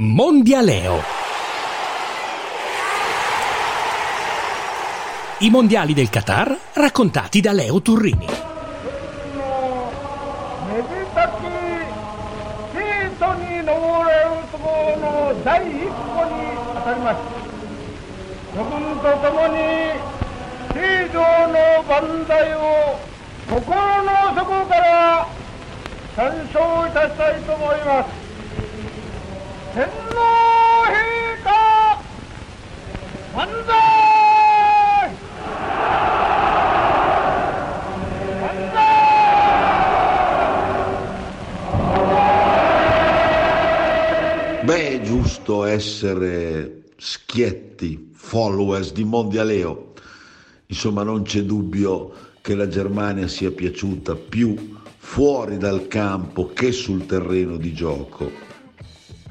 [0.00, 1.02] Mondialeo.
[5.40, 8.26] I mondiali del Qatar raccontati da Leo Turrini.
[8.26, 8.42] め
[10.82, 10.92] で
[29.73, 30.15] 天皇
[30.91, 30.95] 陛
[31.43, 31.45] 下
[33.33, 33.69] 万歳
[38.41, 38.77] 万歳
[44.63, 49.93] Beh, è giusto essere schietti, followers di Mondialeo.
[50.65, 57.05] Insomma, non c'è dubbio che la Germania sia piaciuta più fuori dal campo che sul
[57.05, 58.29] terreno di gioco.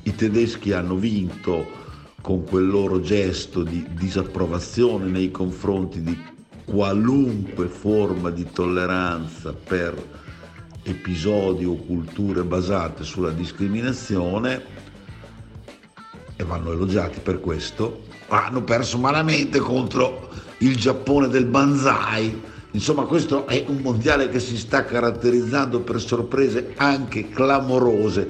[0.04, 1.80] I tedeschi hanno vinto
[2.22, 6.18] con quel loro gesto di disapprovazione nei confronti di
[6.66, 9.94] qualunque forma di tolleranza per
[10.84, 14.64] episodi o culture basate sulla discriminazione
[16.36, 18.06] e vanno elogiati per questo.
[18.30, 22.42] Hanno perso malamente contro il Giappone del Banzai.
[22.72, 28.28] Insomma, questo è un mondiale che si sta caratterizzando per sorprese anche clamorose.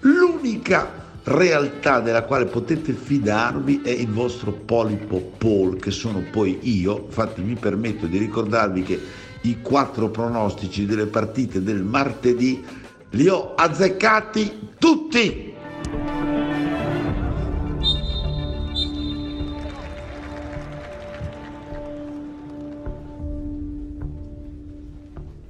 [0.00, 7.04] L'unica realtà della quale potete fidarvi è il vostro polipo Paul, che sono poi io.
[7.06, 9.00] Infatti mi permetto di ricordarvi che
[9.42, 12.64] i quattro pronostici delle partite del martedì
[13.10, 15.48] li ho azzeccati tutti.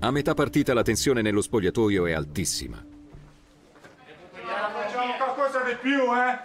[0.03, 2.90] A metà partita la tensione nello spogliatoio è altissima.
[5.81, 6.39] Più, eh?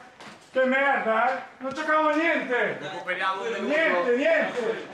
[0.51, 1.41] Che merda, eh?
[1.57, 2.79] Non giocavamo niente!
[3.59, 4.87] Niente, niente!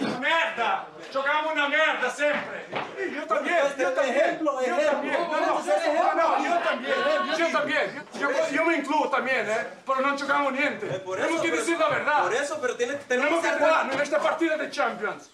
[0.00, 0.86] Una merda!
[1.10, 2.66] Giocavamo una merda sempre!
[3.12, 4.38] Io también, io también!
[4.40, 5.20] Io también!
[5.28, 6.94] No, no, io también!
[7.36, 8.04] Io también!
[8.14, 9.66] Yo, yo me incluyo también, eh?
[9.84, 10.86] Pero no giocamos niente!
[11.00, 12.22] por Tenemos eso, que pero- decir la verdad!
[12.22, 15.30] Por eso, pero tiene, Tenemos tenemos que que jugar en esta partida de Champions!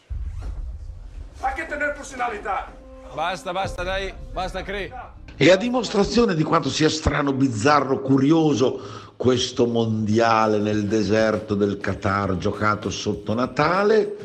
[1.45, 2.67] Hay que tener personalidad!
[3.15, 4.93] Basta, basta, dai, basta, Cri.
[5.37, 8.81] E a dimostrazione di quanto sia strano, bizzarro, curioso
[9.17, 14.17] questo mondiale nel deserto del Qatar giocato sotto Natale,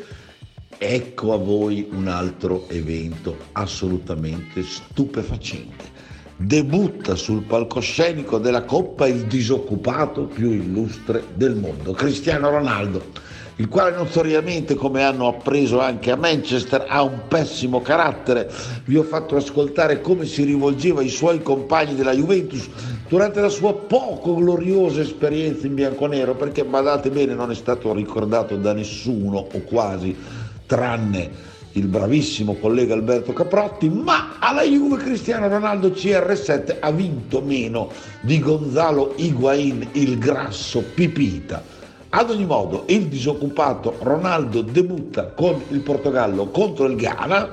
[0.78, 5.94] ecco a voi un altro evento assolutamente stupefacente.
[6.36, 13.96] Debutta sul palcoscenico della Coppa il disoccupato più illustre del mondo, Cristiano Ronaldo il quale
[13.96, 18.50] notoriamente, come hanno appreso anche a Manchester, ha un pessimo carattere.
[18.84, 22.68] Vi ho fatto ascoltare come si rivolgeva ai suoi compagni della Juventus
[23.08, 28.56] durante la sua poco gloriosa esperienza in bianconero, perché badate bene non è stato ricordato
[28.56, 30.14] da nessuno o quasi,
[30.66, 37.90] tranne il bravissimo collega Alberto Caprotti, ma alla Juve Cristiano Ronaldo CR7 ha vinto meno
[38.20, 41.75] di Gonzalo Higuain, il grasso Pipita.
[42.18, 47.50] Ad ogni modo, il disoccupato Ronaldo debutta con il Portogallo contro il Ghana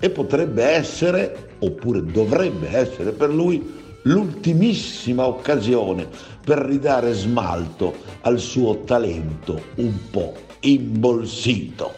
[0.00, 6.08] e potrebbe essere, oppure dovrebbe essere per lui, l'ultimissima occasione
[6.44, 11.94] per ridare smalto al suo talento un po' imbolsito.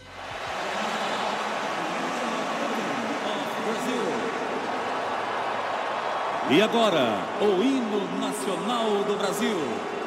[6.49, 10.03] E agora, o hino nacional do Brasil.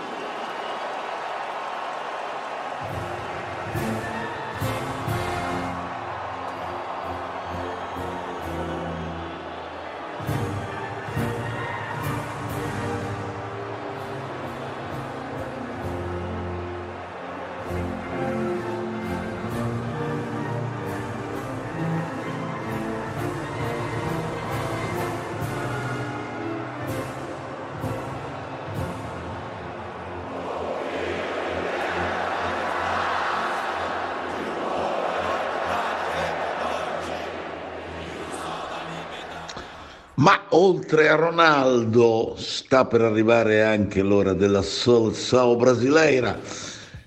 [40.19, 46.37] Ma oltre a Ronaldo sta per arrivare anche l'ora della Seleção brasileira.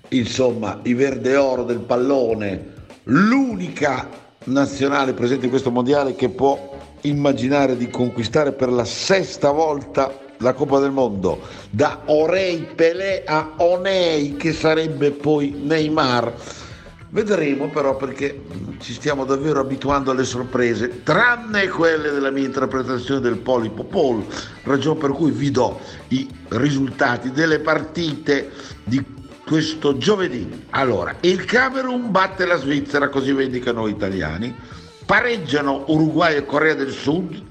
[0.08, 2.72] Insomma, i verde oro del pallone,
[3.04, 4.08] l'unica
[4.44, 10.54] nazionale presente in questo mondiale che può immaginare di conquistare per la sesta volta la
[10.54, 16.32] Coppa del Mondo, da Orei Pelé a Onei che sarebbe poi Neymar.
[17.12, 18.42] Vedremo però perché
[18.78, 24.24] ci stiamo davvero abituando alle sorprese, tranne quelle della mia interpretazione del Polipo Paul,
[24.62, 25.78] ragione per cui vi do
[26.08, 29.04] i risultati delle partite di
[29.44, 30.64] questo giovedì.
[30.70, 34.56] Allora, il Camerun batte la Svizzera, così vendicano noi italiani,
[35.04, 37.42] pareggiano Uruguay e Corea del Sud,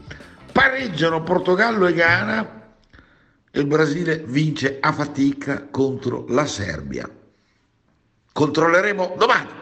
[0.52, 2.62] pareggiano Portogallo e Ghana
[3.52, 7.08] e il Brasile vince a fatica contro la Serbia.
[8.34, 9.61] Controlleremo domani.